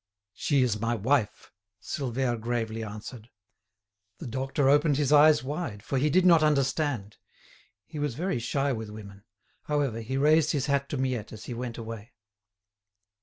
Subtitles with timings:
[0.33, 3.29] "She is my wife," Silvère gravely answered.
[4.17, 7.17] The doctor opened his eyes wide, for he did not understand.
[7.85, 9.25] He was very shy with women;
[9.65, 12.13] however, he raised his hat to Miette as he went away.